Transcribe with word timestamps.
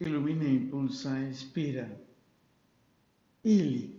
Ilumina, 0.00 0.44
impulsa, 0.44 1.18
inspira. 1.18 1.88
Ili. 3.42 3.94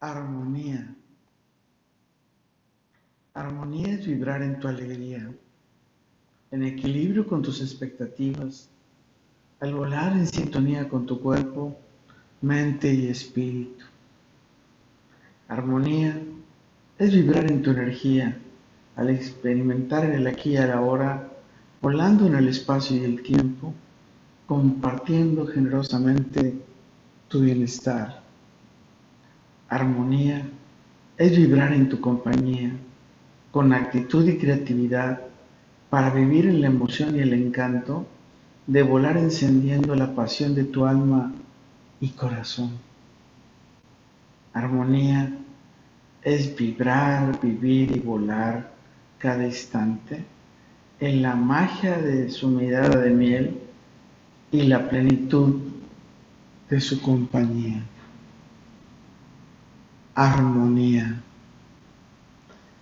Armonía. 0.00 0.96
Armonía 3.34 3.94
es 3.94 4.06
vibrar 4.06 4.42
en 4.42 4.58
tu 4.58 4.66
alegría, 4.66 5.32
en 6.50 6.64
equilibrio 6.64 7.24
con 7.26 7.40
tus 7.40 7.60
expectativas, 7.60 8.68
al 9.60 9.74
volar 9.74 10.12
en 10.12 10.26
sintonía 10.26 10.88
con 10.88 11.06
tu 11.06 11.20
cuerpo, 11.20 11.76
mente 12.40 12.92
y 12.92 13.06
espíritu. 13.06 13.84
Armonía 15.46 16.20
es 16.98 17.12
vibrar 17.12 17.48
en 17.48 17.62
tu 17.62 17.70
energía, 17.70 18.36
al 18.96 19.08
experimentar 19.10 20.04
en 20.04 20.14
el 20.14 20.26
aquí 20.26 20.50
y 20.50 20.56
ahora, 20.56 21.30
volando 21.80 22.26
en 22.26 22.34
el 22.34 22.48
espacio 22.48 22.96
y 22.96 23.04
el 23.04 23.22
tiempo, 23.22 23.72
compartiendo 24.52 25.46
generosamente 25.46 26.52
tu 27.28 27.40
bienestar. 27.40 28.20
Armonía 29.70 30.46
es 31.16 31.34
vibrar 31.34 31.72
en 31.72 31.88
tu 31.88 31.98
compañía, 32.02 32.70
con 33.50 33.72
actitud 33.72 34.28
y 34.28 34.36
creatividad, 34.36 35.22
para 35.88 36.10
vivir 36.10 36.44
en 36.44 36.60
la 36.60 36.66
emoción 36.66 37.16
y 37.16 37.20
el 37.20 37.32
encanto 37.32 38.06
de 38.66 38.82
volar 38.82 39.16
encendiendo 39.16 39.94
la 39.94 40.14
pasión 40.14 40.54
de 40.54 40.64
tu 40.64 40.84
alma 40.84 41.32
y 41.98 42.10
corazón. 42.10 42.72
Armonía 44.52 45.32
es 46.22 46.54
vibrar, 46.54 47.40
vivir 47.40 47.96
y 47.96 48.00
volar 48.00 48.70
cada 49.16 49.46
instante 49.46 50.22
en 51.00 51.22
la 51.22 51.36
magia 51.36 51.96
de 51.96 52.28
su 52.28 52.48
mirada 52.48 53.00
de 53.00 53.10
miel 53.10 53.62
y 54.52 54.62
la 54.64 54.88
plenitud 54.88 55.60
de 56.68 56.80
su 56.80 57.00
compañía. 57.00 57.82
Armonía. 60.14 61.22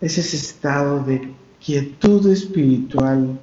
Es 0.00 0.18
ese 0.18 0.36
estado 0.36 1.02
de 1.02 1.32
quietud 1.64 2.30
espiritual, 2.30 3.40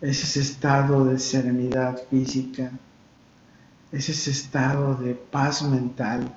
es 0.00 0.24
ese 0.24 0.40
estado 0.40 1.04
de 1.04 1.20
serenidad 1.20 2.02
física, 2.10 2.72
es 3.92 4.08
ese 4.08 4.32
estado 4.32 4.96
de 4.96 5.14
paz 5.14 5.62
mental 5.62 6.34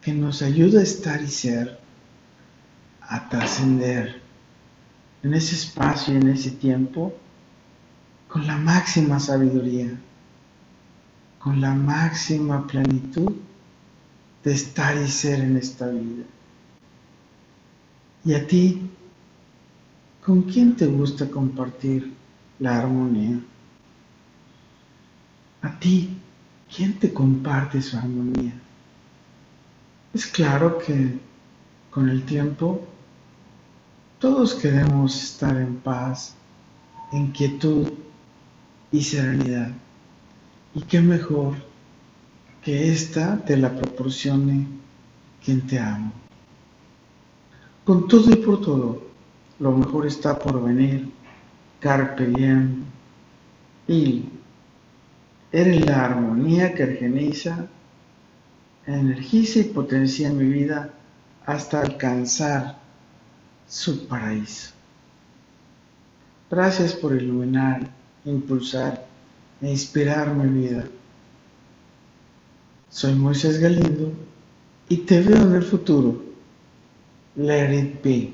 que 0.00 0.12
nos 0.12 0.42
ayuda 0.42 0.78
a 0.78 0.84
estar 0.84 1.20
y 1.20 1.28
ser, 1.28 1.80
a 3.00 3.28
trascender 3.28 4.22
en 5.24 5.34
ese 5.34 5.56
espacio 5.56 6.14
y 6.14 6.18
en 6.18 6.28
ese 6.28 6.52
tiempo 6.52 7.12
con 8.30 8.46
la 8.46 8.56
máxima 8.56 9.18
sabiduría, 9.18 9.98
con 11.40 11.60
la 11.60 11.74
máxima 11.74 12.64
plenitud 12.64 13.32
de 14.44 14.52
estar 14.52 14.96
y 14.96 15.08
ser 15.08 15.40
en 15.40 15.56
esta 15.56 15.88
vida. 15.88 16.24
¿Y 18.24 18.34
a 18.34 18.46
ti? 18.46 18.88
¿Con 20.24 20.42
quién 20.42 20.76
te 20.76 20.86
gusta 20.86 21.28
compartir 21.28 22.14
la 22.60 22.78
armonía? 22.78 23.40
¿A 25.62 25.78
ti? 25.80 26.16
¿Quién 26.74 27.00
te 27.00 27.12
comparte 27.12 27.82
su 27.82 27.96
armonía? 27.96 28.52
Es 30.14 30.26
claro 30.26 30.78
que 30.78 31.18
con 31.90 32.08
el 32.08 32.22
tiempo 32.24 32.86
todos 34.20 34.54
queremos 34.54 35.20
estar 35.20 35.56
en 35.56 35.76
paz, 35.78 36.36
en 37.12 37.32
quietud 37.32 37.88
y 38.92 39.02
serenidad. 39.02 39.70
Y 40.74 40.82
qué 40.82 41.00
mejor 41.00 41.54
que 42.62 42.90
ésta 42.92 43.42
te 43.44 43.56
la 43.56 43.74
proporcione 43.74 44.66
quien 45.44 45.66
te 45.66 45.78
ama. 45.78 46.12
Con 47.84 48.06
todo 48.06 48.30
y 48.30 48.36
por 48.36 48.60
todo, 48.60 49.02
lo 49.58 49.72
mejor 49.72 50.06
está 50.06 50.38
por 50.38 50.62
venir. 50.62 51.10
Carpe 51.80 52.26
diem. 52.26 52.84
Y 53.88 54.24
eres 55.50 55.84
la 55.84 56.04
armonía 56.04 56.74
que 56.74 56.84
organiza, 56.84 57.66
energiza 58.86 59.60
y 59.60 59.64
potencia 59.64 60.30
mi 60.30 60.44
vida 60.44 60.90
hasta 61.46 61.80
alcanzar 61.80 62.78
su 63.66 64.06
paraíso. 64.06 64.72
Gracias 66.50 66.92
por 66.92 67.14
iluminar 67.14 67.99
impulsar 68.24 69.06
e 69.62 69.70
inspirar 69.70 70.34
mi 70.34 70.48
vida. 70.62 70.88
Soy 72.90 73.14
Moisés 73.14 73.58
Galindo 73.58 74.12
y 74.88 74.96
te 74.98 75.20
veo 75.20 75.42
en 75.42 75.54
el 75.54 75.62
futuro. 75.62 76.22
Let 77.36 77.72
it 77.72 78.02
be. 78.02 78.32